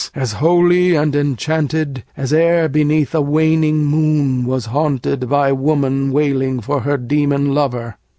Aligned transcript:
as 0.15 0.31
holy 0.33 0.95
and 0.95 1.13
enchantedAs 1.13 2.33
e'er 2.33 2.67
beneath 2.67 3.13
a 3.13 3.21
waning 3.21 3.85
moon 3.85 4.43
was 4.47 4.65
hauntedBy 4.69 5.55
woman 5.55 6.11
wailing 6.11 6.59
for 6.59 6.79
her 6.79 6.97
demon 6.97 7.53
lover! 7.53 7.95